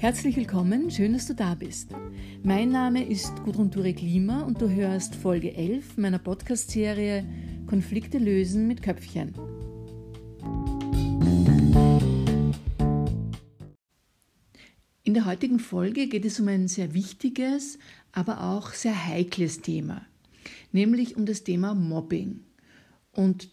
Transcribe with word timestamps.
Herzlich 0.00 0.34
willkommen, 0.34 0.90
schön, 0.90 1.12
dass 1.12 1.26
du 1.26 1.34
da 1.34 1.54
bist. 1.54 1.90
Mein 2.42 2.70
Name 2.70 3.06
ist 3.06 3.36
Gudrun 3.44 3.70
Turek 3.70 4.00
Lima 4.00 4.44
und 4.44 4.58
du 4.62 4.70
hörst 4.70 5.14
Folge 5.14 5.54
11 5.54 5.98
meiner 5.98 6.18
Podcast-Serie 6.18 7.28
Konflikte 7.66 8.16
lösen 8.16 8.66
mit 8.66 8.82
Köpfchen. 8.82 9.34
In 15.02 15.12
der 15.12 15.26
heutigen 15.26 15.58
Folge 15.58 16.08
geht 16.08 16.24
es 16.24 16.40
um 16.40 16.48
ein 16.48 16.66
sehr 16.66 16.94
wichtiges, 16.94 17.78
aber 18.10 18.42
auch 18.42 18.72
sehr 18.72 19.06
heikles 19.06 19.60
Thema, 19.60 20.06
nämlich 20.72 21.18
um 21.18 21.26
das 21.26 21.44
Thema 21.44 21.74
Mobbing 21.74 22.40
und 23.12 23.50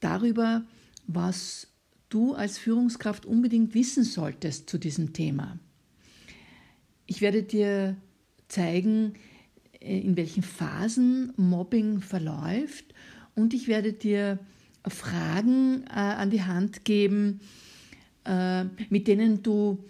darüber, 0.00 0.66
was 1.06 1.68
du 2.08 2.34
als 2.34 2.58
Führungskraft 2.58 3.26
unbedingt 3.26 3.74
wissen 3.74 4.04
solltest 4.04 4.70
zu 4.70 4.78
diesem 4.78 5.12
Thema. 5.12 5.58
Ich 7.06 7.20
werde 7.20 7.42
dir 7.42 7.96
zeigen, 8.48 9.14
äh, 9.80 10.00
in 10.00 10.16
welchen 10.16 10.42
Phasen 10.42 11.32
Mobbing 11.36 12.00
verläuft 12.00 12.94
und 13.34 13.54
ich 13.54 13.68
werde 13.68 13.92
dir 13.92 14.38
Fragen 14.86 15.84
äh, 15.88 15.94
an 15.94 16.30
die 16.30 16.42
Hand 16.42 16.84
geben, 16.84 17.40
äh, 18.24 18.64
mit 18.88 19.08
denen 19.08 19.42
du 19.42 19.84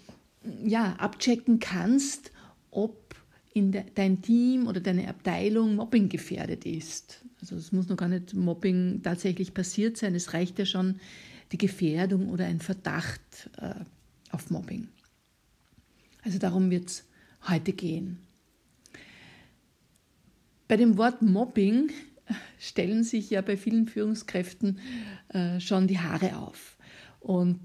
ja, 0.63 0.93
abchecken 0.97 1.59
kannst, 1.59 2.31
ob 2.71 3.15
in 3.53 3.71
de, 3.71 3.83
dein 3.95 4.21
Team 4.21 4.67
oder 4.67 4.79
deine 4.79 5.07
Abteilung 5.07 5.75
Mobbing 5.75 6.09
gefährdet 6.09 6.65
ist. 6.65 7.23
Also 7.41 7.55
es 7.55 7.71
muss 7.71 7.89
noch 7.89 7.97
gar 7.97 8.09
nicht 8.09 8.33
Mobbing 8.33 9.01
tatsächlich 9.03 9.53
passiert 9.53 9.97
sein, 9.97 10.15
es 10.15 10.33
reicht 10.33 10.59
ja 10.59 10.65
schon, 10.65 10.99
die 11.51 11.57
Gefährdung 11.57 12.29
oder 12.29 12.45
ein 12.45 12.59
Verdacht 12.59 13.49
äh, 13.57 13.75
auf 14.31 14.49
Mobbing. 14.49 14.87
Also 16.23 16.39
darum 16.39 16.69
wird 16.69 16.89
es 16.89 17.03
heute 17.47 17.73
gehen. 17.73 18.19
Bei 20.67 20.75
dem 20.75 20.97
Wort 20.97 21.21
Mobbing 21.21 21.89
äh, 22.25 22.33
stellen 22.59 23.03
sich 23.03 23.29
ja 23.29 23.41
bei 23.41 23.55
vielen 23.55 23.87
Führungskräften 23.87 24.79
äh, 25.29 25.59
schon 25.59 25.87
die 25.87 25.99
Haare 25.99 26.37
auf. 26.37 26.77
Und 27.19 27.61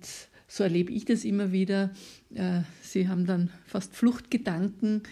so 0.46 0.62
erlebe 0.62 0.92
ich 0.92 1.04
das 1.04 1.24
immer 1.24 1.50
wieder. 1.50 1.90
Äh, 2.34 2.60
sie 2.82 3.08
haben 3.08 3.26
dann 3.26 3.50
fast 3.66 3.94
Fluchtgedanken. 3.96 5.02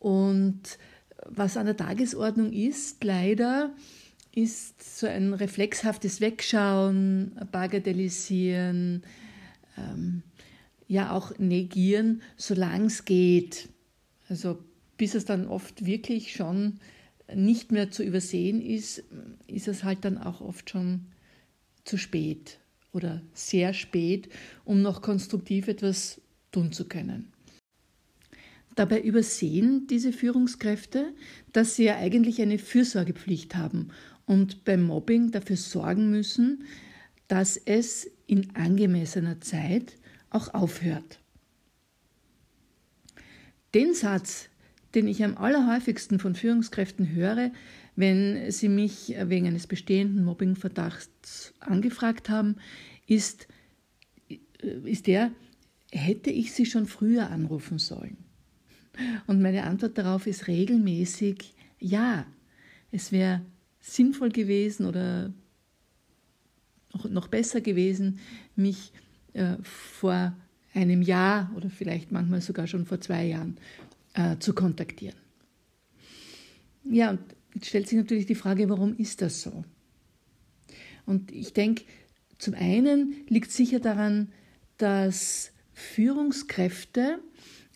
Und 0.00 0.78
was 1.24 1.56
an 1.56 1.66
der 1.66 1.76
Tagesordnung 1.76 2.52
ist, 2.52 3.04
leider, 3.04 3.74
ist 4.36 5.00
so 5.00 5.06
ein 5.06 5.32
reflexhaftes 5.32 6.20
Wegschauen, 6.20 7.32
Bagatellisieren, 7.50 9.02
ähm, 9.78 10.22
ja 10.88 11.10
auch 11.10 11.36
negieren, 11.38 12.20
solange 12.36 12.86
es 12.86 13.06
geht. 13.06 13.70
Also 14.28 14.58
bis 14.98 15.14
es 15.14 15.24
dann 15.24 15.46
oft 15.46 15.86
wirklich 15.86 16.34
schon 16.34 16.80
nicht 17.34 17.72
mehr 17.72 17.90
zu 17.90 18.02
übersehen 18.02 18.60
ist, 18.60 19.02
ist 19.46 19.68
es 19.68 19.84
halt 19.84 20.04
dann 20.04 20.18
auch 20.18 20.42
oft 20.42 20.68
schon 20.68 21.06
zu 21.84 21.96
spät 21.96 22.58
oder 22.92 23.22
sehr 23.32 23.72
spät, 23.72 24.28
um 24.66 24.82
noch 24.82 25.00
konstruktiv 25.00 25.66
etwas 25.66 26.20
tun 26.52 26.72
zu 26.72 26.86
können. 26.86 27.32
Dabei 28.74 29.00
übersehen 29.00 29.86
diese 29.86 30.12
Führungskräfte, 30.12 31.14
dass 31.54 31.76
sie 31.76 31.84
ja 31.84 31.96
eigentlich 31.96 32.42
eine 32.42 32.58
Fürsorgepflicht 32.58 33.56
haben 33.56 33.88
und 34.26 34.64
beim 34.64 34.82
Mobbing 34.82 35.30
dafür 35.30 35.56
sorgen 35.56 36.10
müssen, 36.10 36.64
dass 37.28 37.56
es 37.56 38.10
in 38.26 38.54
angemessener 38.54 39.40
Zeit 39.40 39.96
auch 40.30 40.52
aufhört. 40.52 41.20
Den 43.74 43.94
Satz, 43.94 44.48
den 44.94 45.08
ich 45.08 45.22
am 45.24 45.36
allerhäufigsten 45.36 46.18
von 46.18 46.34
Führungskräften 46.34 47.12
höre, 47.12 47.52
wenn 47.94 48.50
sie 48.50 48.68
mich 48.68 49.14
wegen 49.24 49.46
eines 49.46 49.66
bestehenden 49.66 50.24
Mobbingverdachts 50.24 51.54
angefragt 51.60 52.28
haben, 52.28 52.56
ist, 53.06 53.48
ist 54.60 55.06
der, 55.06 55.30
hätte 55.92 56.30
ich 56.30 56.52
sie 56.52 56.66
schon 56.66 56.86
früher 56.86 57.30
anrufen 57.30 57.78
sollen? 57.78 58.18
Und 59.26 59.42
meine 59.42 59.64
Antwort 59.64 59.98
darauf 59.98 60.26
ist 60.26 60.46
regelmäßig 60.46 61.54
ja. 61.78 62.26
Es 62.90 63.12
wäre 63.12 63.42
sinnvoll 63.86 64.30
gewesen 64.30 64.86
oder 64.86 65.32
noch 67.08 67.28
besser 67.28 67.60
gewesen, 67.60 68.18
mich 68.56 68.92
äh, 69.32 69.56
vor 69.62 70.34
einem 70.74 71.02
Jahr 71.02 71.52
oder 71.56 71.70
vielleicht 71.70 72.10
manchmal 72.10 72.40
sogar 72.40 72.66
schon 72.66 72.84
vor 72.84 73.00
zwei 73.00 73.26
Jahren 73.26 73.58
äh, 74.14 74.38
zu 74.38 74.54
kontaktieren. 74.54 75.16
Ja, 76.84 77.10
und 77.10 77.20
jetzt 77.54 77.68
stellt 77.68 77.88
sich 77.88 77.98
natürlich 77.98 78.26
die 78.26 78.34
Frage, 78.34 78.68
warum 78.68 78.96
ist 78.96 79.22
das 79.22 79.42
so? 79.42 79.64
Und 81.04 81.30
ich 81.32 81.52
denke, 81.52 81.84
zum 82.38 82.54
einen 82.54 83.14
liegt 83.28 83.52
sicher 83.52 83.80
daran, 83.80 84.32
dass 84.78 85.52
Führungskräfte 85.72 87.20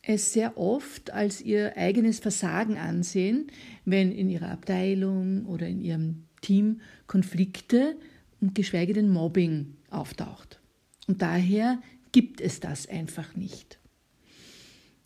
es 0.03 0.33
sehr 0.33 0.57
oft 0.57 1.13
als 1.13 1.41
ihr 1.41 1.77
eigenes 1.77 2.21
Versagen 2.21 2.79
ansehen, 2.79 3.49
wenn 3.85 4.13
in 4.13 4.29
ihrer 4.29 4.51
Abteilung 4.51 5.47
oder 5.47 5.69
in 5.69 5.81
ihrem 5.81 6.25
Team 6.41 6.81
Konflikte 7.07 7.97
und 8.41 8.55
geschweige 8.55 8.95
denn 8.95 9.11
Mobbing 9.11 9.77
auftaucht. 9.91 10.61
Und 11.07 11.23
daher 11.23 11.81
gibt 12.13 12.41
es 12.41 12.61
das 12.61 12.89
einfach 12.89 13.37
nicht. 13.37 13.79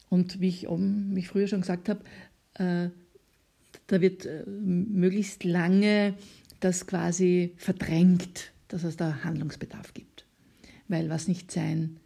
Und 0.09 0.41
wie 0.41 0.49
ich, 0.49 0.62
wie 0.69 1.19
ich 1.19 1.28
früher 1.28 1.49
schon 1.49 1.62
gesagt 1.62 1.88
habe, 1.88 2.05
äh, 2.55 2.91
da 3.87 4.00
wird 4.00 4.26
äh, 4.26 4.44
möglichst 4.47 5.44
lange 5.44 6.15
das 6.61 6.87
quasi 6.87 7.55
verdrängt, 7.56 8.53
dass 8.69 8.84
es 8.84 8.97
da 8.97 9.25
Handlungsbedarf 9.25 9.93
gibt. 9.93 10.26
Weil 10.88 11.11
was 11.11 11.28
nicht 11.28 11.50
sein 11.50 11.99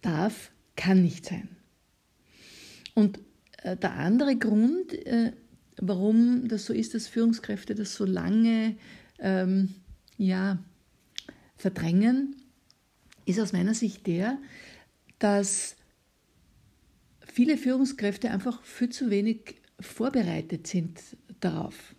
darf, 0.00 0.50
kann 0.76 1.02
nicht 1.02 1.26
sein. 1.26 1.48
Und 2.94 3.18
äh, 3.62 3.76
der 3.76 3.94
andere 3.94 4.36
Grund, 4.36 4.92
äh, 5.06 5.32
warum 5.78 6.48
das 6.48 6.66
so 6.66 6.72
ist, 6.72 6.94
dass 6.94 7.08
Führungskräfte 7.08 7.74
das 7.74 7.94
so 7.94 8.04
lange 8.04 8.76
ähm, 9.18 9.74
ja, 10.16 10.58
verdrängen, 11.56 12.36
ist 13.26 13.40
aus 13.40 13.52
meiner 13.52 13.74
Sicht 13.74 14.06
der, 14.06 14.38
dass 15.18 15.76
viele 17.26 17.56
Führungskräfte 17.56 18.30
einfach 18.30 18.62
viel 18.62 18.90
zu 18.90 19.10
wenig 19.10 19.56
vorbereitet 19.80 20.66
sind 20.66 21.00
darauf, 21.40 21.94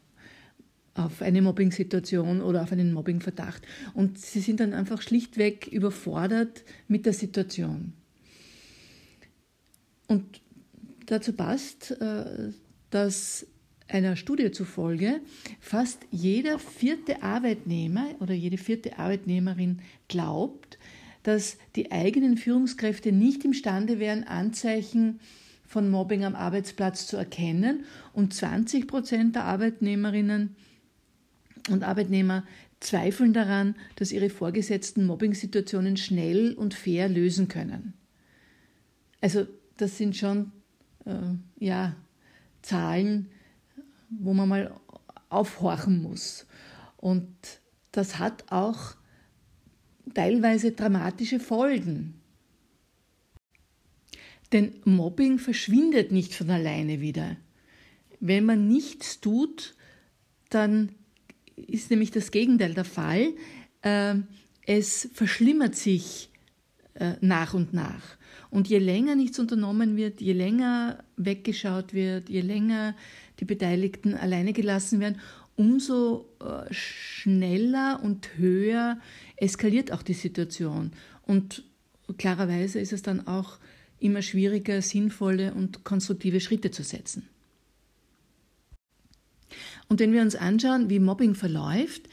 auf 0.94 1.22
eine 1.22 1.42
Mobbing-Situation 1.42 2.42
oder 2.42 2.64
auf 2.64 2.72
einen 2.72 2.94
Mobbing-Verdacht. 2.94 3.64
Und 3.94 4.18
sie 4.18 4.40
sind 4.40 4.62
dann 4.62 4.74
einfach 4.74 5.02
schlichtweg 5.02 5.68
überfordert 5.68 6.64
mit 6.88 7.06
der 7.06 7.14
Situation. 7.14 7.94
Und 10.08 10.42
dazu 11.06 11.34
passt, 11.34 11.92
äh, 11.92 12.52
dass 12.90 13.48
einer 13.88 14.16
Studie 14.16 14.52
zufolge 14.52 15.22
fast 15.60 16.00
jeder 16.12 16.60
vierte 16.60 17.22
Arbeitnehmer 17.22 18.08
oder 18.20 18.34
jede 18.34 18.58
vierte 18.58 18.98
Arbeitnehmerin 18.98 19.82
glaubt, 20.08 20.80
dass 21.24 21.58
die 21.76 21.92
eigenen 21.92 22.38
Führungskräfte 22.38 23.12
nicht 23.12 23.46
imstande 23.46 24.00
wären, 24.00 24.24
Anzeichen 24.24 25.20
von 25.66 25.90
Mobbing 25.90 26.24
am 26.24 26.36
Arbeitsplatz 26.36 27.08
zu 27.08 27.18
erkennen 27.18 27.86
und 28.14 28.34
20 28.34 28.88
Prozent 28.88 29.36
der 29.36 29.46
Arbeitnehmerinnen 29.46 30.56
und 31.70 31.84
Arbeitnehmer 31.84 32.46
zweifeln 32.80 33.34
daran, 33.34 33.76
dass 33.96 34.12
ihre 34.12 34.30
Vorgesetzten 34.30 35.06
Mobbing-Situationen 35.06 35.98
schnell 35.98 36.54
und 36.54 36.74
fair 36.74 37.10
lösen 37.10 37.48
können. 37.48 37.94
Also 39.22 39.48
das 39.78 39.98
sind 39.98 40.16
schon 40.16 40.52
äh, 41.06 41.36
ja, 41.58 41.96
Zahlen, 42.62 43.30
wo 44.10 44.34
man 44.34 44.50
mal 44.50 44.76
aufhorchen 45.30 46.02
muss. 46.02 46.46
Und 46.98 47.28
das 47.92 48.20
hat 48.20 48.52
auch 48.52 48.96
teilweise 50.14 50.72
dramatische 50.72 51.40
Folgen. 51.40 52.22
Denn 54.52 54.76
Mobbing 54.86 55.40
verschwindet 55.40 56.12
nicht 56.12 56.34
von 56.34 56.50
alleine 56.50 57.02
wieder. 57.02 57.38
Wenn 58.20 58.46
man 58.46 58.68
nichts 58.68 59.20
tut, 59.20 59.76
dann 60.50 60.96
ist 61.56 61.90
nämlich 61.90 62.12
das 62.12 62.32
Gegenteil 62.32 62.74
der 62.74 62.86
Fall. 62.86 63.34
Äh, 63.82 64.16
es 64.66 65.10
verschlimmert 65.14 65.76
sich 65.76 66.30
nach 67.20 67.54
und 67.54 67.74
nach. 67.74 68.18
Und 68.50 68.70
je 68.70 68.80
länger 68.80 69.16
nichts 69.16 69.38
unternommen 69.40 69.98
wird, 69.98 70.22
je 70.22 70.34
länger 70.34 71.04
weggeschaut 71.18 71.94
wird, 71.94 72.30
je 72.30 72.42
länger 72.42 72.96
die 73.40 73.46
Beteiligten 73.46 74.14
alleine 74.14 74.54
gelassen 74.54 75.00
werden, 75.00 75.20
umso 75.56 76.30
äh, 76.40 76.74
schneller 76.74 78.00
und 78.04 78.38
höher 78.38 79.00
eskaliert 79.36 79.92
auch 79.92 80.04
die 80.04 80.14
Situation. 80.14 80.92
Und 81.24 81.64
klarerweise 82.18 82.80
ist 82.80 82.94
es 82.94 83.02
dann 83.02 83.28
auch 83.28 83.58
immer 84.00 84.22
schwieriger, 84.22 84.82
sinnvolle 84.82 85.54
und 85.54 85.84
konstruktive 85.84 86.40
Schritte 86.40 86.72
zu 86.72 86.84
setzen. 86.84 87.28
Und 89.88 90.00
wenn 90.00 90.14
wir 90.14 90.22
uns 90.22 90.36
anschauen, 90.36 90.90
wie 90.90 91.00
Mobbing 91.00 91.36
verläuft, 91.36 92.04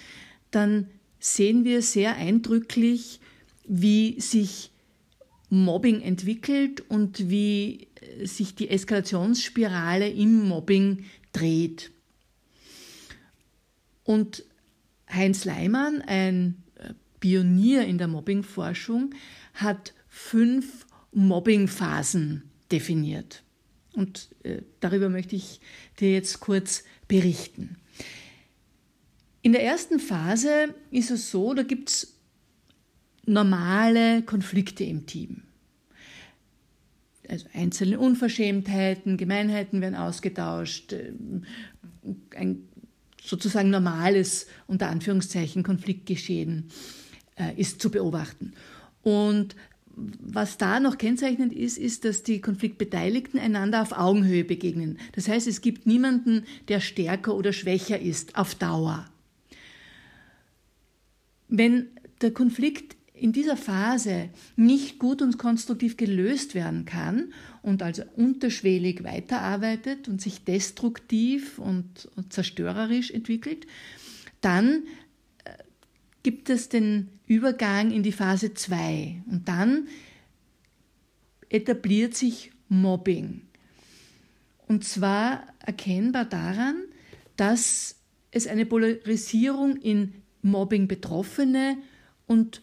dann 0.50 0.88
sehen 1.19 1.64
wir 1.64 1.82
sehr 1.82 2.17
eindrücklich, 2.17 3.20
wie 3.64 4.20
sich 4.20 4.71
Mobbing 5.52 6.00
entwickelt 6.00 6.81
und 6.88 7.28
wie 7.28 7.88
sich 8.25 8.54
die 8.54 8.70
Eskalationsspirale 8.70 10.08
im 10.08 10.49
Mobbing 10.49 11.04
dreht. 11.34 11.90
Und 14.02 14.46
Heinz 15.10 15.44
Leimann, 15.44 16.00
ein 16.00 16.62
äh, 16.76 16.94
Pionier 17.20 17.84
in 17.84 17.99
der 17.99 18.08
Mobbingforschung, 18.08 19.14
hat 19.52 19.93
fünf 20.08 20.87
Mobbingphasen 21.12 22.44
definiert. 22.70 23.43
Und 23.93 24.31
äh, 24.44 24.62
darüber 24.81 25.10
möchte 25.10 25.37
ich 25.37 25.60
dir 26.00 26.12
jetzt 26.12 26.40
kurz 26.40 26.82
berichten. 27.08 27.76
In 29.43 29.52
der 29.52 29.62
ersten 29.62 30.00
Phase 30.00 30.75
ist 30.90 31.10
es 31.10 31.31
so, 31.31 31.52
da 31.52 31.62
gibt 31.62 31.90
es 31.90 32.14
normale 33.26 34.22
Konflikte 34.22 34.84
im 34.84 35.06
Team. 35.06 35.42
Also 37.28 37.46
einzelne 37.54 37.98
Unverschämtheiten, 37.98 39.16
Gemeinheiten 39.16 39.80
werden 39.80 39.94
ausgetauscht, 39.94 40.92
äh, 40.92 41.12
ein 42.36 42.69
sozusagen 43.22 43.70
normales, 43.70 44.46
unter 44.66 44.88
Anführungszeichen, 44.88 45.62
Konfliktgeschehen 45.62 46.69
äh, 47.36 47.58
ist 47.58 47.80
zu 47.80 47.90
beobachten. 47.90 48.52
Und 49.02 49.54
was 49.94 50.58
da 50.58 50.80
noch 50.80 50.98
kennzeichnend 50.98 51.52
ist, 51.52 51.78
ist, 51.78 52.04
dass 52.04 52.22
die 52.22 52.40
Konfliktbeteiligten 52.40 53.38
einander 53.38 53.82
auf 53.82 53.92
Augenhöhe 53.92 54.44
begegnen. 54.44 54.98
Das 55.12 55.28
heißt, 55.28 55.46
es 55.46 55.60
gibt 55.60 55.86
niemanden, 55.86 56.44
der 56.69 56.80
stärker 56.80 57.34
oder 57.34 57.52
schwächer 57.52 58.00
ist 58.00 58.36
auf 58.36 58.54
Dauer. 58.54 59.06
Wenn 61.48 61.88
der 62.22 62.32
Konflikt 62.32 62.96
in 63.14 63.32
dieser 63.32 63.56
Phase 63.56 64.30
nicht 64.56 64.98
gut 64.98 65.22
und 65.22 65.38
konstruktiv 65.38 65.96
gelöst 65.96 66.54
werden 66.54 66.86
kann 66.86 67.32
und 67.60 67.82
also 67.82 68.02
unterschwellig 68.16 69.04
weiterarbeitet 69.04 70.08
und 70.08 70.20
sich 70.20 70.44
destruktiv 70.44 71.58
und, 71.58 72.08
zerstörerisch 72.30 73.10
entwickelt, 73.10 73.66
dann 74.40 74.84
äh, 75.44 75.50
gibt 76.22 76.48
es 76.50 76.68
den 76.68 77.08
Übergang 77.26 77.90
in 77.90 78.02
die 78.02 78.12
Phase 78.12 78.54
2 78.54 79.22
und 79.30 79.46
dann 79.46 79.88
etabliert 81.48 82.14
sich 82.14 82.50
Mobbing. 82.68 83.42
Und 84.66 84.84
zwar 84.84 85.46
erkennbar 85.60 86.24
daran, 86.24 86.76
dass 87.36 87.96
es 88.30 88.46
eine 88.46 88.64
Polarisierung 88.64 89.76
in 89.76 90.14
Mobbing-Betroffene 90.40 91.76
und 92.26 92.62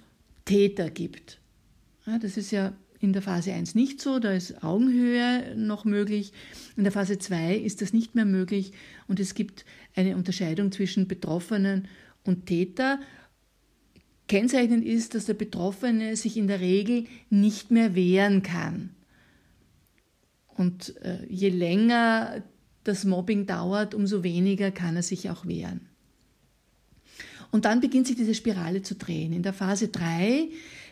Täter 0.50 0.90
gibt. 0.90 1.40
Ja, 2.08 2.18
das 2.18 2.36
ist 2.36 2.50
ja 2.50 2.74
in 3.00 3.14
der 3.14 3.22
Phase 3.22 3.54
1 3.54 3.76
nicht 3.76 4.02
so, 4.02 4.18
da 4.18 4.34
ist 4.34 4.64
Augenhöhe 4.64 5.56
noch 5.56 5.86
möglich. 5.86 6.34
In 6.76 6.84
der 6.84 6.92
Phase 6.92 7.20
2 7.20 7.56
ist 7.56 7.84
das 7.84 7.94
nicht 7.94 8.16
mehr 8.16 8.26
möglich 8.26 8.72
und 9.08 9.20
es 9.20 9.36
gibt 9.36 9.64
eine 9.96 10.16
Unterscheidung 10.16 10.72
zwischen 10.72 11.08
Betroffenen 11.08 11.88
und 12.24 12.48
Täter. 12.48 13.00
Kennzeichnend 14.28 14.84
ist, 14.86 15.14
dass 15.14 15.26
der 15.26 15.36
Betroffene 15.36 16.16
sich 16.16 16.36
in 16.36 16.48
der 16.48 16.62
Regel 16.62 17.06
nicht 17.30 17.70
mehr 17.70 17.94
wehren 17.94 18.42
kann. 18.42 18.90
Und 20.48 20.98
äh, 21.04 21.28
je 21.30 21.50
länger 21.50 22.42
das 22.86 23.06
Mobbing 23.06 23.46
dauert, 23.46 23.94
umso 23.94 24.24
weniger 24.24 24.72
kann 24.72 24.96
er 24.96 25.04
sich 25.04 25.30
auch 25.30 25.46
wehren. 25.46 25.89
Und 27.52 27.66
dann 27.66 27.82
beginnt 27.82 28.08
sich 28.08 28.16
diese 28.16 28.36
Spirale 28.36 28.82
zu 28.82 28.96
drehen. 28.96 29.34
In 29.34 29.44
der 29.44 29.54
Phase 29.54 29.88
3 29.88 30.50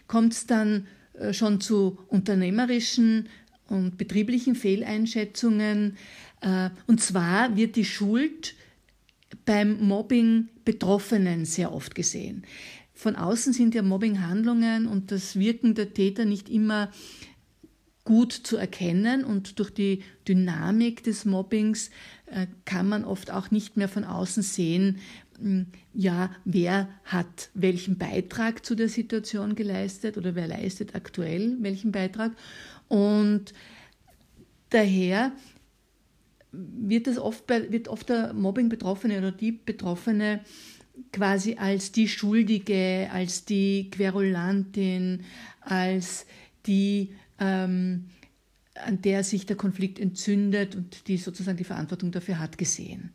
kommt 0.07 0.33
es 0.33 0.47
dann 0.47 0.87
äh, 1.13 1.33
schon 1.33 1.61
zu 1.61 1.97
unternehmerischen 2.07 3.27
und 3.69 3.97
betrieblichen 3.97 4.55
Fehleinschätzungen. 4.55 5.97
Äh, 6.41 6.69
und 6.87 7.01
zwar 7.01 7.55
wird 7.55 7.75
die 7.75 7.85
Schuld 7.85 8.55
beim 9.45 9.85
Mobbing 9.85 10.49
Betroffenen 10.65 11.45
sehr 11.45 11.73
oft 11.73 11.95
gesehen. 11.95 12.43
Von 12.93 13.15
außen 13.15 13.53
sind 13.53 13.75
ja 13.75 13.83
Mobbinghandlungen 13.83 14.87
und 14.87 15.11
das 15.11 15.37
Wirken 15.37 15.75
der 15.75 15.93
Täter 15.93 16.25
nicht 16.25 16.49
immer 16.49 16.91
gut 18.03 18.31
zu 18.31 18.55
erkennen 18.55 19.25
und 19.25 19.59
durch 19.59 19.69
die 19.69 20.01
Dynamik 20.27 21.03
des 21.03 21.25
Mobbings 21.25 21.89
äh, 22.25 22.47
kann 22.63 22.87
man 22.87 23.03
oft 23.03 23.31
auch 23.31 23.51
nicht 23.51 23.75
mehr 23.75 23.89
von 23.89 24.05
außen 24.05 24.43
sehen, 24.43 24.99
ja, 25.93 26.31
wer 26.45 26.89
hat 27.03 27.49
welchen 27.53 27.97
Beitrag 27.97 28.65
zu 28.65 28.75
der 28.75 28.89
Situation 28.89 29.55
geleistet 29.55 30.17
oder 30.17 30.33
wer 30.33 30.47
leistet 30.47 30.95
aktuell 30.95 31.57
welchen 31.61 31.91
Beitrag. 31.91 32.31
Und 32.87 33.53
daher 34.69 35.31
wird, 36.51 37.07
das 37.07 37.19
oft, 37.19 37.47
wird 37.49 37.87
oft 37.87 38.09
der 38.09 38.33
Mobbing-Betroffene 38.33 39.19
oder 39.19 39.31
die 39.31 39.51
Betroffene 39.51 40.41
quasi 41.13 41.55
als 41.55 41.91
die 41.91 42.07
Schuldige, 42.07 43.09
als 43.11 43.45
die 43.45 43.89
Querulantin, 43.91 45.23
als 45.61 46.25
die, 46.65 47.13
ähm, 47.39 48.05
an 48.73 49.01
der 49.01 49.23
sich 49.23 49.45
der 49.45 49.55
Konflikt 49.55 49.99
entzündet 49.99 50.75
und 50.75 51.07
die 51.07 51.17
sozusagen 51.17 51.57
die 51.57 51.63
Verantwortung 51.63 52.11
dafür 52.11 52.39
hat, 52.39 52.57
gesehen. 52.57 53.11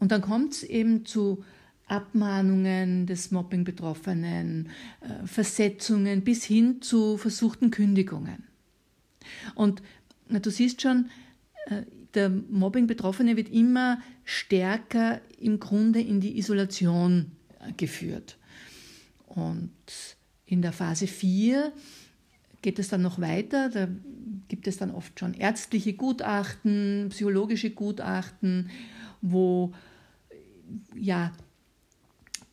Und 0.00 0.10
dann 0.10 0.22
kommt 0.22 0.54
es 0.54 0.62
eben 0.64 1.04
zu 1.04 1.44
Abmahnungen 1.90 3.06
des 3.06 3.30
Mobbing-Betroffenen, 3.32 4.68
äh, 5.00 5.26
Versetzungen 5.26 6.22
bis 6.22 6.44
hin 6.44 6.80
zu 6.80 7.16
versuchten 7.16 7.70
Kündigungen. 7.70 8.44
Und 9.54 9.82
du 10.28 10.50
siehst 10.50 10.82
schon, 10.82 11.10
äh, 11.66 11.82
der 12.14 12.28
Mobbing-Betroffene 12.28 13.36
wird 13.36 13.48
immer 13.48 14.00
stärker 14.24 15.20
im 15.38 15.58
Grunde 15.58 16.00
in 16.00 16.20
die 16.20 16.38
Isolation 16.38 17.32
äh, 17.60 17.72
geführt. 17.72 18.38
Und 19.26 19.70
in 20.46 20.62
der 20.62 20.72
Phase 20.72 21.06
4 21.06 21.72
geht 22.62 22.78
es 22.78 22.88
dann 22.88 23.02
noch 23.02 23.20
weiter. 23.20 23.68
Da 23.68 23.88
gibt 24.48 24.66
es 24.66 24.76
dann 24.76 24.90
oft 24.90 25.18
schon 25.18 25.34
ärztliche 25.34 25.94
Gutachten, 25.94 27.08
psychologische 27.10 27.70
Gutachten, 27.70 28.70
wo 29.22 29.72
ja 30.94 31.32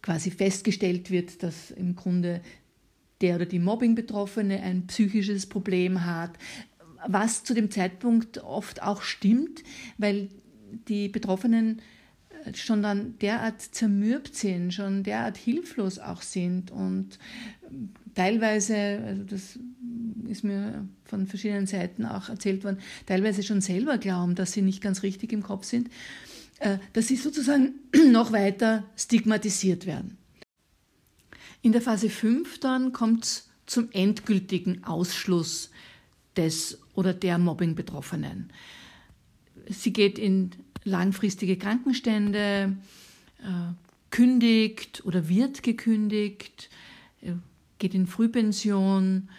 quasi 0.07 0.31
festgestellt 0.31 1.11
wird, 1.11 1.43
dass 1.43 1.69
im 1.69 1.97
Grunde 1.97 2.39
der 3.19 3.35
oder 3.35 3.45
die 3.45 3.59
Mobbing-Betroffene 3.59 4.61
ein 4.61 4.87
psychisches 4.87 5.47
Problem 5.47 6.05
hat, 6.05 6.31
was 7.05 7.43
zu 7.43 7.53
dem 7.53 7.69
Zeitpunkt 7.71 8.37
oft 8.37 8.81
auch 8.81 9.01
stimmt, 9.01 9.63
weil 9.97 10.29
die 10.87 11.09
Betroffenen 11.09 11.81
äh, 12.45 12.53
schon 12.55 12.81
dann 12.83 13.19
derart 13.19 13.61
zermürbt 13.61 14.33
sind, 14.33 14.73
schon 14.73 15.03
derart 15.03 15.35
hilflos 15.35 15.99
auch 15.99 16.21
sind 16.21 16.71
und 16.71 17.19
teilweise, 18.15 19.03
also 19.05 19.23
das 19.23 19.59
ist 20.29 20.45
mir 20.45 20.87
von 21.03 21.27
verschiedenen 21.27 21.67
Seiten 21.67 22.05
auch 22.05 22.29
erzählt 22.29 22.63
worden, 22.63 22.79
teilweise 23.07 23.43
schon 23.43 23.59
selber 23.59 23.97
glauben, 23.97 24.35
dass 24.35 24.53
sie 24.53 24.61
nicht 24.61 24.79
ganz 24.79 25.03
richtig 25.03 25.33
im 25.33 25.43
Kopf 25.43 25.65
sind. 25.65 25.89
äh, 25.89 26.26
dass 26.93 27.07
sie 27.07 27.15
sozusagen 27.15 27.75
noch 28.11 28.31
weiter 28.31 28.83
stigmatisiert 28.95 29.85
werden. 29.85 30.17
In 31.61 31.71
der 31.71 31.81
Phase 31.81 32.09
5 32.09 32.59
dann 32.59 32.93
kommt 32.93 33.25
es 33.25 33.49
zum 33.65 33.89
endgültigen 33.91 34.83
Ausschluss 34.83 35.69
des 36.35 36.79
oder 36.93 37.13
der 37.13 37.37
Mobbing-Betroffenen. 37.37 38.51
Sie 39.69 39.91
geht 39.91 40.17
in 40.17 40.51
langfristige 40.83 41.57
Krankenstände, 41.57 42.77
äh, 43.39 43.73
kündigt 44.09 45.03
oder 45.05 45.27
wird 45.27 45.61
gekündigt, 45.63 46.69
äh, 47.21 47.33
geht 47.77 47.93
in 47.93 48.07
Frühpension, 48.07 49.29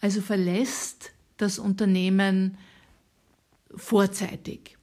also 0.00 0.20
verlässt 0.20 1.12
das 1.36 1.58
Unternehmen 1.58 2.56
vorzeitig. 3.74 4.76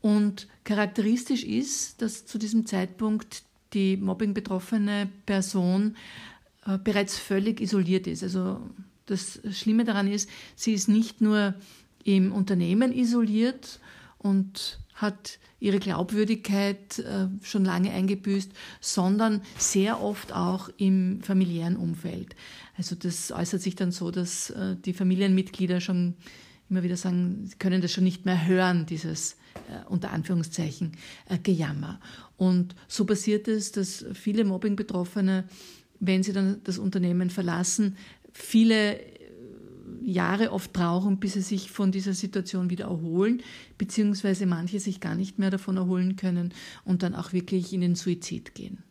Und 0.00 0.48
charakteristisch 0.64 1.44
ist, 1.44 2.00
dass 2.02 2.26
zu 2.26 2.38
diesem 2.38 2.66
Zeitpunkt 2.66 3.42
die 3.72 3.96
mobbing-betroffene 3.96 5.08
Person 5.26 5.96
äh, 6.66 6.78
bereits 6.78 7.18
völlig 7.18 7.60
isoliert 7.60 8.06
ist. 8.06 8.22
Also 8.22 8.60
das 9.06 9.40
Schlimme 9.52 9.84
daran 9.84 10.10
ist, 10.10 10.28
sie 10.56 10.72
ist 10.72 10.88
nicht 10.88 11.20
nur 11.20 11.54
im 12.04 12.32
Unternehmen 12.32 12.92
isoliert 12.92 13.80
und 14.18 14.78
hat 14.94 15.38
ihre 15.60 15.78
Glaubwürdigkeit 15.78 16.98
äh, 16.98 17.28
schon 17.42 17.64
lange 17.64 17.90
eingebüßt, 17.90 18.50
sondern 18.80 19.42
sehr 19.58 20.02
oft 20.02 20.32
auch 20.32 20.70
im 20.78 21.22
familiären 21.22 21.76
Umfeld. 21.76 22.34
Also 22.76 22.96
das 22.96 23.30
äußert 23.32 23.60
sich 23.60 23.76
dann 23.76 23.92
so, 23.92 24.10
dass 24.10 24.50
äh, 24.50 24.76
die 24.76 24.94
Familienmitglieder 24.94 25.80
schon 25.80 26.14
immer 26.68 26.82
wieder 26.82 26.96
sagen, 26.96 27.46
sie 27.46 27.56
können 27.56 27.82
das 27.82 27.92
schon 27.92 28.04
nicht 28.04 28.24
mehr 28.24 28.46
hören, 28.46 28.86
dieses 28.86 29.36
unter 29.88 30.10
Anführungszeichen 30.10 30.92
äh, 31.26 31.38
Gejammer. 31.38 32.00
Und 32.36 32.74
so 32.88 33.04
passiert 33.04 33.48
es, 33.48 33.72
dass 33.72 34.04
viele 34.14 34.44
Mobbing-Betroffene, 34.44 35.44
wenn 35.98 36.22
sie 36.22 36.32
dann 36.32 36.60
das 36.64 36.78
Unternehmen 36.78 37.30
verlassen, 37.30 37.96
viele 38.32 39.00
äh, 39.00 39.20
Jahre 40.02 40.52
oft 40.52 40.72
brauchen, 40.72 41.20
bis 41.20 41.34
sie 41.34 41.42
sich 41.42 41.70
von 41.70 41.92
dieser 41.92 42.14
Situation 42.14 42.70
wieder 42.70 42.86
erholen, 42.86 43.42
beziehungsweise 43.76 44.46
manche 44.46 44.80
sich 44.80 45.00
gar 45.00 45.14
nicht 45.14 45.38
mehr 45.38 45.50
davon 45.50 45.76
erholen 45.76 46.16
können 46.16 46.54
und 46.84 47.02
dann 47.02 47.14
auch 47.14 47.32
wirklich 47.32 47.72
in 47.72 47.82
den 47.82 47.94
Suizid 47.94 48.54
gehen. 48.54 48.82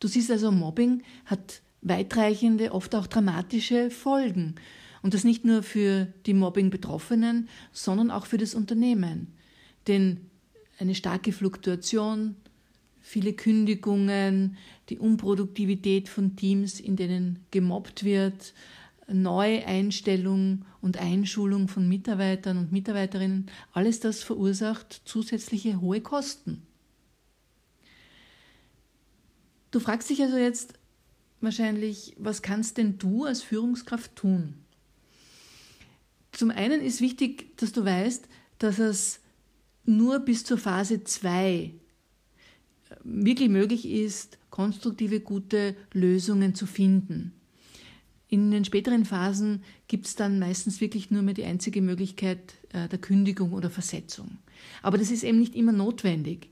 Du 0.00 0.08
siehst 0.08 0.30
also, 0.30 0.50
Mobbing 0.50 1.02
hat 1.26 1.62
weitreichende, 1.82 2.72
oft 2.72 2.94
auch 2.94 3.06
dramatische 3.06 3.90
Folgen. 3.90 4.56
Und 5.02 5.14
das 5.14 5.24
nicht 5.24 5.44
nur 5.44 5.62
für 5.62 6.06
die 6.26 6.34
Mobbing-Betroffenen, 6.34 7.48
sondern 7.72 8.10
auch 8.10 8.26
für 8.26 8.38
das 8.38 8.54
Unternehmen. 8.54 9.28
Denn 9.86 10.18
eine 10.78 10.94
starke 10.94 11.32
Fluktuation, 11.32 12.36
viele 13.00 13.32
Kündigungen, 13.32 14.56
die 14.88 14.98
Unproduktivität 14.98 16.08
von 16.08 16.36
Teams, 16.36 16.80
in 16.80 16.96
denen 16.96 17.40
gemobbt 17.50 18.04
wird, 18.04 18.54
Neueinstellung 19.12 20.64
und 20.80 20.98
Einschulung 20.98 21.68
von 21.68 21.88
Mitarbeitern 21.88 22.58
und 22.58 22.72
Mitarbeiterinnen, 22.72 23.46
alles 23.72 24.00
das 24.00 24.22
verursacht 24.22 25.02
zusätzliche 25.04 25.80
hohe 25.80 26.00
Kosten. 26.00 26.62
Du 29.70 29.80
fragst 29.80 30.10
dich 30.10 30.22
also 30.22 30.36
jetzt 30.36 30.74
wahrscheinlich, 31.40 32.14
was 32.18 32.42
kannst 32.42 32.76
denn 32.76 32.98
du 32.98 33.24
als 33.24 33.42
Führungskraft 33.42 34.16
tun? 34.16 34.54
Zum 36.32 36.50
einen 36.50 36.80
ist 36.80 37.00
wichtig, 37.00 37.56
dass 37.56 37.72
du 37.72 37.84
weißt, 37.84 38.28
dass 38.58 38.78
es 38.78 39.20
nur 39.84 40.20
bis 40.20 40.44
zur 40.44 40.58
Phase 40.58 41.04
2 41.04 41.72
wirklich 43.04 43.48
möglich 43.48 43.86
ist, 43.88 44.38
konstruktive, 44.50 45.20
gute 45.20 45.76
Lösungen 45.92 46.54
zu 46.54 46.66
finden. 46.66 47.32
In 48.28 48.50
den 48.50 48.64
späteren 48.64 49.04
Phasen 49.04 49.64
gibt 49.88 50.06
es 50.06 50.14
dann 50.14 50.38
meistens 50.38 50.80
wirklich 50.80 51.10
nur 51.10 51.22
mehr 51.22 51.34
die 51.34 51.44
einzige 51.44 51.82
Möglichkeit 51.82 52.54
äh, 52.72 52.88
der 52.88 53.00
Kündigung 53.00 53.52
oder 53.52 53.70
Versetzung. 53.70 54.38
Aber 54.82 54.98
das 54.98 55.10
ist 55.10 55.24
eben 55.24 55.40
nicht 55.40 55.56
immer 55.56 55.72
notwendig. 55.72 56.48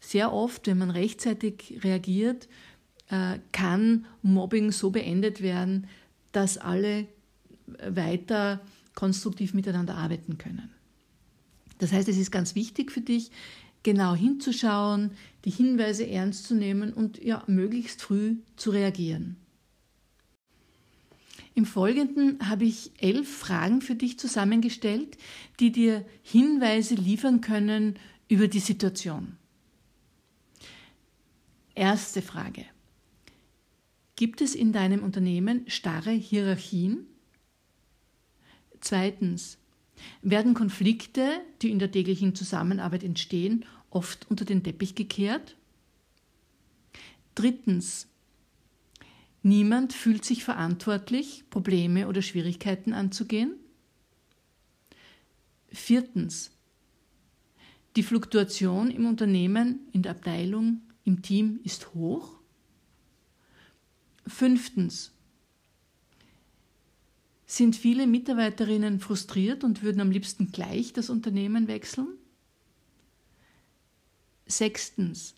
Sehr 0.00 0.32
oft, 0.32 0.66
wenn 0.66 0.78
man 0.78 0.90
rechtzeitig 0.90 1.80
reagiert, 1.84 2.48
äh, 3.10 3.38
kann 3.52 4.06
Mobbing 4.22 4.72
so 4.72 4.90
beendet 4.90 5.40
werden, 5.40 5.86
dass 6.32 6.58
alle 6.58 7.06
weiter 7.88 8.60
konstruktiv 9.00 9.54
miteinander 9.54 9.96
arbeiten 9.96 10.36
können. 10.36 10.68
Das 11.78 11.90
heißt, 11.90 12.06
es 12.10 12.18
ist 12.18 12.30
ganz 12.30 12.54
wichtig 12.54 12.92
für 12.92 13.00
dich, 13.00 13.30
genau 13.82 14.14
hinzuschauen, 14.14 15.12
die 15.46 15.50
Hinweise 15.50 16.06
ernst 16.06 16.44
zu 16.44 16.54
nehmen 16.54 16.92
und 16.92 17.16
ja, 17.24 17.42
möglichst 17.46 18.02
früh 18.02 18.36
zu 18.56 18.68
reagieren. 18.68 19.36
Im 21.54 21.64
Folgenden 21.64 22.46
habe 22.46 22.66
ich 22.66 22.92
elf 22.98 23.38
Fragen 23.38 23.80
für 23.80 23.94
dich 23.94 24.18
zusammengestellt, 24.18 25.16
die 25.60 25.72
dir 25.72 26.04
Hinweise 26.22 26.94
liefern 26.94 27.40
können 27.40 27.98
über 28.28 28.48
die 28.48 28.60
Situation. 28.60 29.38
Erste 31.74 32.20
Frage. 32.20 32.66
Gibt 34.16 34.42
es 34.42 34.54
in 34.54 34.72
deinem 34.72 35.02
Unternehmen 35.02 35.64
starre 35.68 36.10
Hierarchien? 36.10 37.06
Zweitens. 38.80 39.58
Werden 40.22 40.54
Konflikte, 40.54 41.40
die 41.60 41.70
in 41.70 41.78
der 41.78 41.92
täglichen 41.92 42.34
Zusammenarbeit 42.34 43.04
entstehen, 43.04 43.64
oft 43.90 44.30
unter 44.30 44.44
den 44.44 44.62
Teppich 44.62 44.94
gekehrt? 44.94 45.56
Drittens. 47.34 48.06
Niemand 49.42 49.92
fühlt 49.92 50.24
sich 50.24 50.44
verantwortlich, 50.44 51.44
Probleme 51.50 52.08
oder 52.08 52.22
Schwierigkeiten 52.22 52.92
anzugehen. 52.92 53.54
Viertens. 55.68 56.50
Die 57.96 58.02
Fluktuation 58.02 58.90
im 58.90 59.06
Unternehmen, 59.06 59.80
in 59.92 60.02
der 60.02 60.12
Abteilung, 60.12 60.82
im 61.04 61.22
Team 61.22 61.60
ist 61.64 61.94
hoch. 61.94 62.38
Fünftens. 64.26 65.12
Sind 67.60 67.76
viele 67.76 68.06
Mitarbeiterinnen 68.06 69.00
frustriert 69.00 69.64
und 69.64 69.82
würden 69.82 70.00
am 70.00 70.10
liebsten 70.10 70.50
gleich 70.50 70.94
das 70.94 71.10
Unternehmen 71.10 71.68
wechseln? 71.68 72.08
Sechstens. 74.46 75.34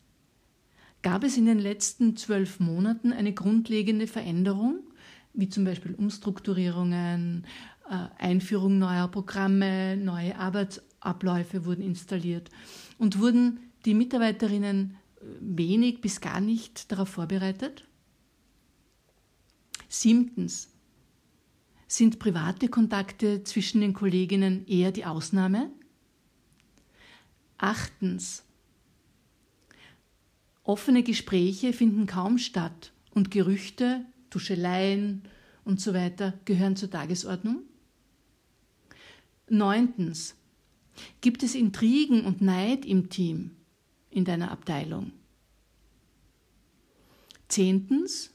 Gab 1.03 1.25
es 1.25 1.37
in 1.37 1.47
den 1.47 1.59
letzten 1.59 2.17
zwölf 2.17 2.61
Monaten 2.61 3.13
eine 3.13 3.33
grundlegende 3.33 4.07
Veränderung, 4.07 4.85
wie 5.33 5.49
zum 5.49 5.65
Beispiel 5.65 5.97
Umstrukturierungen, 5.97 7.45
äh, 7.91 8.07
Einführung 8.19 8.79
neuer 8.79 9.09
Programme, 9.09 9.97
neue 9.97 10.39
Arbeitsabläufe 10.39 11.65
wurden 11.65 11.83
installiert 11.83 12.51
und 12.99 13.19
wurden 13.19 13.59
die 13.85 13.95
Mitarbeiterinnen 13.95 14.95
äh, 15.17 15.25
wenig 15.41 16.01
bis 16.01 16.21
gar 16.21 16.41
nicht 16.41 16.93
darauf 16.93 17.09
vorbereitet? 17.09 17.83
Siebtens. 19.89 20.69
Sind 21.93 22.19
private 22.19 22.69
Kontakte 22.69 23.45
zwischen 23.45 23.83
den 23.83 23.93
Kolleginnen 23.93 24.67
eher 24.67 24.93
die 24.93 25.05
Ausnahme? 25.05 25.71
Achtens. 27.59 28.45
Offene 30.63 31.03
Gespräche 31.03 31.75
finden 31.75 32.07
kaum 32.07 32.39
statt 32.39 32.95
und 33.11 33.31
Gerüchte, 33.31 34.07
Tuscheleien 34.31 35.25
und 35.67 35.83
so 35.83 35.93
weiter 35.93 36.33
gehören 36.47 36.77
zur 36.77 36.89
Tagesordnung. 36.89 37.61
Neuntens. 39.51 40.35
Gibt 41.21 41.43
es 41.43 41.55
Intrigen 41.55 42.25
und 42.25 42.41
Neid 42.41 42.87
im 42.87 43.11
Team, 43.11 43.51
in 44.09 44.25
deiner 44.25 44.51
Abteilung? 44.51 45.13
Zehntens. 47.49 48.32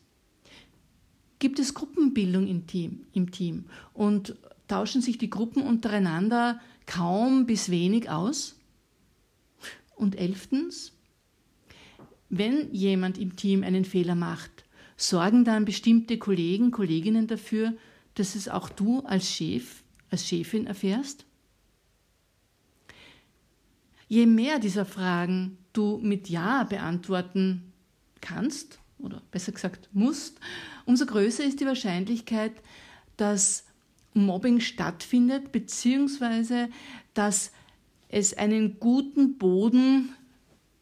Gibt 1.40 1.60
es 1.60 1.74
Gruppenbildung 1.74 2.48
im 2.48 2.66
Team, 2.66 3.06
im 3.14 3.32
Team 3.32 3.66
und 3.94 4.36
tauschen 4.68 5.02
sich 5.02 5.18
die 5.18 5.30
Gruppen 5.30 5.62
untereinander 5.62 6.60
kaum 6.86 7.46
bis 7.46 7.70
wenig 7.70 8.10
aus? 8.10 8.56
Und 9.96 10.16
elftens, 10.16 10.94
wenn 12.30 12.74
jemand 12.74 13.18
im 13.18 13.36
Team 13.36 13.64
einen 13.64 13.86
Fehler 13.86 14.16
macht, 14.16 14.66
sorgen 14.96 15.46
dann 15.46 15.66
bestimmte 15.66 16.18
Kollegen, 16.18 16.72
Kolleginnen 16.72 17.28
dafür, 17.28 17.74
dass 18.16 18.36
es 18.36 18.50
auch 18.50 18.70
du 18.70 19.02
als 19.02 19.32
Chef, 19.32 19.84
als 20.10 20.28
Chefin 20.28 20.66
erfährst? 20.66 21.26
Je 24.08 24.26
mehr 24.26 24.60
dieser 24.60 24.86
Fragen 24.86 25.58
du 25.74 26.00
mit 26.02 26.30
Ja 26.30 26.64
beantworten 26.64 27.74
kannst, 28.22 28.80
oder 29.00 29.22
besser 29.32 29.52
gesagt 29.52 29.90
musst, 29.94 30.40
umso 30.86 31.06
größer 31.06 31.44
ist 31.44 31.60
die 31.60 31.66
Wahrscheinlichkeit, 31.66 32.54
dass 33.18 33.66
Mobbing 34.14 34.60
stattfindet, 34.60 35.52
beziehungsweise 35.52 36.70
dass 37.14 37.52
es 38.10 38.34
einen 38.34 38.80
guten 38.80 39.38
Boden 39.38 40.14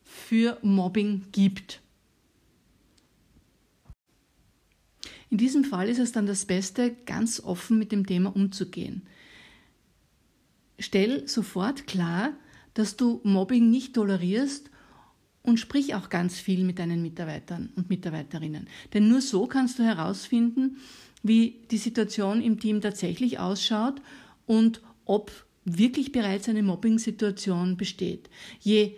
für 0.04 0.58
Mobbing 0.62 1.26
gibt. 1.32 1.82
In 5.30 5.38
diesem 5.38 5.66
Fall 5.66 5.90
ist 5.90 6.00
es 6.00 6.12
dann 6.12 6.28
das 6.28 6.46
Beste, 6.46 6.96
ganz 7.06 7.42
offen 7.42 7.78
mit 7.78 7.92
dem 7.92 8.06
Thema 8.06 8.34
umzugehen. 8.34 9.02
Stell 10.80 11.28
sofort 11.28 11.88
klar, 11.88 12.34
dass 12.74 12.96
du 12.96 13.22
Mobbing 13.24 13.70
nicht 13.70 13.96
tolerierst 13.96 14.70
und 15.46 15.60
sprich 15.60 15.96
auch 15.96 16.10
ganz 16.10 16.40
viel 16.40 16.64
mit 16.64 16.80
deinen 16.80 17.02
Mitarbeitern 17.02 17.70
und 17.76 17.90
Mitarbeiterinnen. 17.90 18.68
Denn 18.94 19.08
nur 19.08 19.22
so 19.22 19.46
kannst 19.48 19.80
du 19.80 19.84
herausfinden, 19.84 20.78
wie 21.24 21.62
die 21.72 21.78
Situation 21.78 22.42
im 22.42 22.60
Team 22.60 22.82
tatsächlich 22.82 23.40
ausschaut 23.40 24.02
und 24.46 24.82
ob 25.06 25.32
wirklich 25.64 26.12
bereits 26.12 26.50
eine 26.50 26.64
Mobbing-Situation 26.64 27.78
besteht. 27.78 28.30
Je 28.60 28.96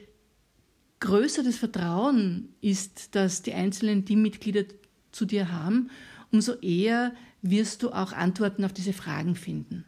größer 0.99 1.43
das 1.43 1.57
Vertrauen 1.57 2.49
ist, 2.61 3.15
das 3.15 3.41
die 3.41 3.53
einzelnen 3.53 4.05
Teammitglieder 4.05 4.65
zu 5.11 5.25
dir 5.25 5.51
haben, 5.51 5.89
umso 6.31 6.53
eher 6.55 7.13
wirst 7.41 7.83
du 7.83 7.91
auch 7.91 8.13
Antworten 8.13 8.65
auf 8.65 8.73
diese 8.73 8.93
Fragen 8.93 9.35
finden. 9.35 9.85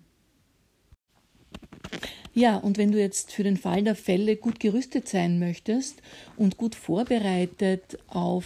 Ja, 2.40 2.56
und 2.56 2.78
wenn 2.78 2.94
du 2.94 2.98
jetzt 2.98 3.34
für 3.34 3.44
den 3.44 3.58
Fall 3.58 3.84
der 3.84 3.96
Fälle 3.96 4.38
gut 4.38 4.62
gerüstet 4.62 5.10
sein 5.10 5.40
möchtest 5.40 6.02
und 6.38 6.56
gut 6.56 6.74
vorbereitet 6.74 8.00
auf 8.08 8.46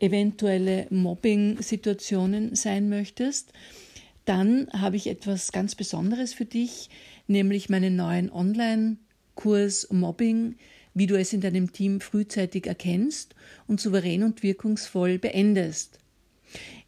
eventuelle 0.00 0.88
Mobbing-Situationen 0.90 2.56
sein 2.56 2.88
möchtest, 2.88 3.52
dann 4.24 4.66
habe 4.72 4.96
ich 4.96 5.06
etwas 5.06 5.52
ganz 5.52 5.76
Besonderes 5.76 6.34
für 6.34 6.44
dich, 6.44 6.90
nämlich 7.28 7.68
meinen 7.68 7.94
neuen 7.94 8.32
Online-Kurs 8.32 9.92
Mobbing, 9.92 10.56
wie 10.92 11.06
du 11.06 11.16
es 11.16 11.32
in 11.32 11.40
deinem 11.40 11.72
Team 11.72 12.00
frühzeitig 12.00 12.66
erkennst 12.66 13.36
und 13.68 13.80
souverän 13.80 14.24
und 14.24 14.42
wirkungsvoll 14.42 15.20
beendest. 15.20 16.00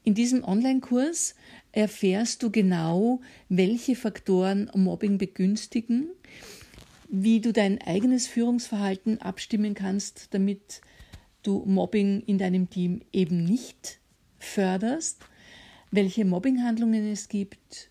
In 0.02 0.14
diesem 0.14 0.42
Online-Kurs 0.42 1.37
erfährst 1.76 2.42
du 2.42 2.50
genau, 2.50 3.21
welche 3.50 3.97
Faktoren 3.97 4.71
Mobbing 4.75 5.18
begünstigen, 5.18 6.09
wie 7.11 7.42
du 7.42 7.52
dein 7.52 7.83
eigenes 7.83 8.26
Führungsverhalten 8.26 9.21
abstimmen 9.21 9.75
kannst, 9.75 10.33
damit 10.33 10.80
du 11.42 11.64
Mobbing 11.66 12.23
in 12.23 12.38
deinem 12.38 12.71
Team 12.71 13.02
eben 13.12 13.45
nicht 13.45 14.00
förderst, 14.38 15.21
welche 15.90 16.25
Mobbinghandlungen 16.25 17.12
es 17.12 17.28
gibt, 17.28 17.90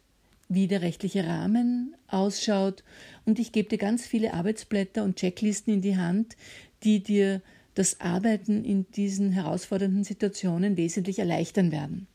wie 0.49 0.67
der 0.67 0.81
rechtliche 0.81 1.27
Rahmen 1.27 1.95
ausschaut 2.07 2.83
und 3.25 3.37
ich 3.37 3.51
gebe 3.51 3.69
dir 3.69 3.77
ganz 3.77 4.07
viele 4.07 4.33
Arbeitsblätter 4.33 5.03
und 5.03 5.17
Checklisten 5.17 5.75
in 5.75 5.81
die 5.81 5.97
Hand, 5.97 6.35
die 6.83 7.03
dir 7.03 7.43
das 7.75 8.01
Arbeiten 8.01 8.65
in 8.65 8.89
diesen 8.91 9.31
herausfordernden 9.31 10.03
Situationen 10.03 10.75
wesentlich 10.75 11.19
erleichtern 11.19 11.71
werden. 11.71 12.07